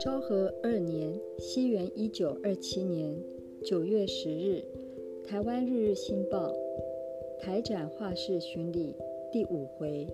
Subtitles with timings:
[0.00, 3.16] 昭和二年（西元一九二七年）
[3.64, 4.62] 九月十日，
[5.26, 6.54] 台湾日日新报
[7.40, 8.94] 台展画室巡礼
[9.32, 10.06] 第五回，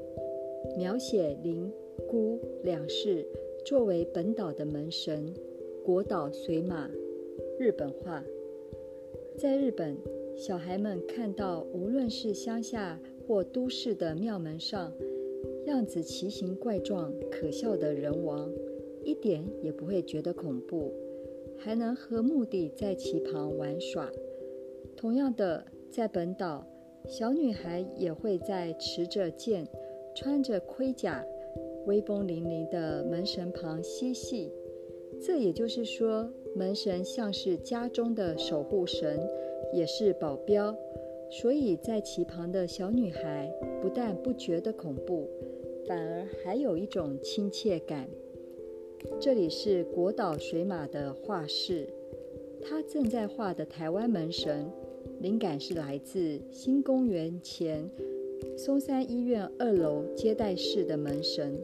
[0.76, 1.70] 描写林、
[2.08, 3.26] 姑两世
[3.64, 5.32] 作为本岛的门神，
[5.84, 6.90] 国岛水马，
[7.58, 8.24] 日本画。
[9.36, 9.96] 在日本，
[10.36, 14.92] 小孩们看到无论是乡下或都市的庙门上，
[15.66, 18.50] 样子奇形怪状、可笑的人王。
[19.02, 20.90] 一点也不会觉得恐怖，
[21.58, 24.10] 还能和墓地在其旁玩耍。
[24.96, 26.66] 同样的，在本岛，
[27.06, 29.66] 小女孩也会在持着剑、
[30.14, 31.22] 穿着盔甲、
[31.84, 34.50] 威风凛凛的门神旁嬉戏。
[35.20, 39.20] 这也就是说，门神像是家中的守护神，
[39.72, 40.74] 也是保镖，
[41.30, 45.28] 所以在其旁的小女孩不但不觉得恐怖，
[45.86, 48.08] 反而还有一种亲切感。
[49.20, 51.88] 这里是国岛水马的画室，
[52.62, 54.70] 他正在画的台湾门神，
[55.20, 57.90] 灵感是来自新公园前
[58.56, 61.58] 松山医院二楼接待室的门神。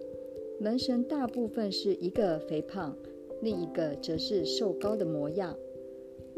[0.58, 2.94] 门神大部分是一个肥胖，
[3.40, 5.56] 另一个则是瘦高的模样。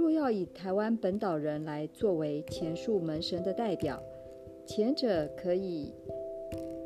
[0.02, 4.02] 若要以台湾本岛人来作为前述门神的代表，
[4.66, 5.94] 前者可以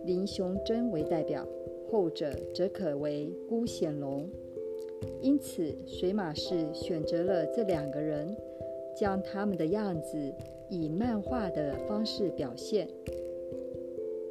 [0.04, 1.46] 林雄贞为代表。
[1.90, 4.28] 后者则可为孤显龙，
[5.22, 8.36] 因此水马氏选择了这两个人，
[8.94, 10.34] 将他们的样子
[10.68, 12.86] 以漫画的方式表现。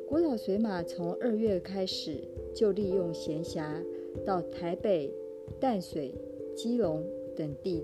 [0.08, 3.84] 国岛水马从二月开始就利用闲暇
[4.24, 5.12] 到台北、
[5.60, 6.14] 淡水、
[6.56, 7.04] 基隆
[7.36, 7.84] 等地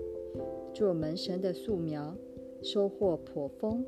[0.72, 2.16] 做门神的素描，
[2.62, 3.84] 收获颇丰。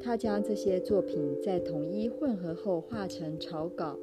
[0.00, 3.98] 他将这些作品在统一混合后画成草稿。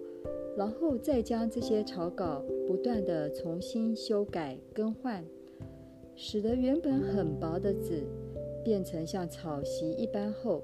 [0.58, 5.25] 然后再将这些草稿不断的重新修改更换，
[6.13, 8.03] 使得原本很薄的纸
[8.62, 10.62] 变成像草席一般厚。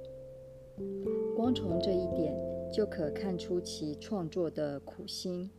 [1.38, 2.38] 光从这一点
[2.72, 5.50] 就可看出其创作的苦心。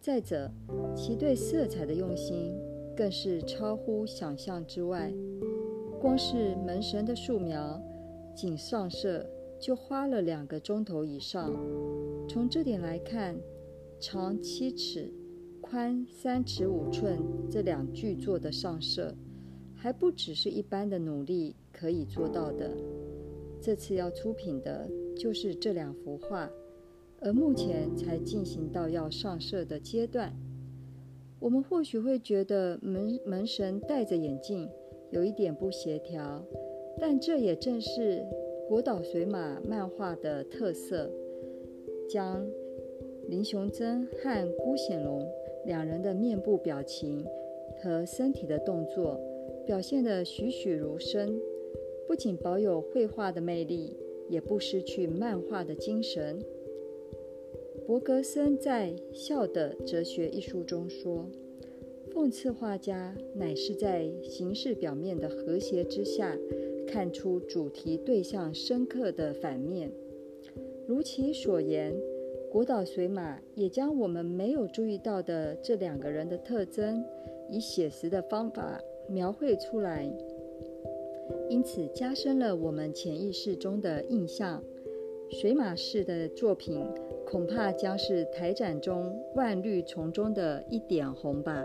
[0.00, 0.48] 再者，
[0.94, 2.56] 其对色彩的用心
[3.00, 5.10] 更是超乎想象之外。
[6.02, 7.82] 光是门神的素描，
[8.36, 9.26] 仅上色。
[9.58, 11.50] 就花了两个钟头以上。
[12.28, 13.38] 从这点来看，
[13.98, 15.10] 长七尺、
[15.62, 17.18] 宽三尺五寸
[17.50, 19.14] 这两巨作的上色，
[19.74, 22.70] 还不只是一般的努力可以做到的。
[23.62, 24.86] 这次要出品的
[25.16, 26.50] 就是这两幅画，
[27.20, 30.34] 而目前才进行到要上色的阶段。
[31.40, 34.68] 我们或许会觉得门门神戴着眼镜
[35.10, 36.44] 有一点不协调，
[37.00, 38.24] 但这也正是。
[38.68, 41.10] 国岛水马漫画的特色，
[42.08, 42.46] 将
[43.26, 45.28] 林雄真和辜显龙
[45.66, 47.26] 两人的面部表情
[47.82, 49.20] 和身体的动作
[49.66, 51.36] 表现得栩栩如生，
[52.06, 53.96] 不仅保有绘画的魅力，
[54.28, 56.40] 也不失去漫画的精神。
[57.90, 61.26] 伯格森在《笑的哲学》一书中说
[62.14, 66.38] ：“讽刺画家乃是在形式表面的和谐之下。”
[66.86, 69.90] 看出主题对象深刻的反面，
[70.86, 71.92] 如其所言，
[72.48, 77.04] 国岛水马也将我们没有注意到的这两个人的特征，
[77.50, 80.08] 以写实的方法描绘出来，
[81.48, 84.62] 因此加深了我们潜意识中的印象。
[85.32, 86.84] 水马式的作品，
[87.30, 91.64] 恐怕将是台展中万绿丛中的一点红吧。